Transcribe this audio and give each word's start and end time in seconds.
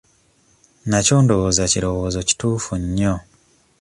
Nakyo 0.89 1.15
ndowooza 1.23 1.63
kirowoozo 1.71 2.19
kituufu 2.27 2.71
nnyo. 2.81 3.13